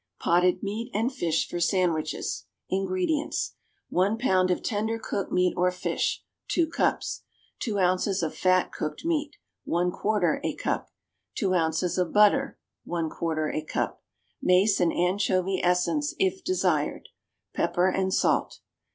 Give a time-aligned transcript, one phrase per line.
[0.19, 3.53] =Potted Meat and Fish for Sandwiches.= INGREDIENTS.
[3.89, 7.21] 1 pound of tender cooked meat or fish (2 cups).
[7.59, 9.35] 2 ounces of fat cooked meat
[9.67, 10.89] (1/4 a cup).
[11.35, 14.01] 2 ounces of butter (1/4 a cup).
[14.41, 17.09] Mace and anchovy essence, if desired.
[17.53, 18.59] Pepper and salt.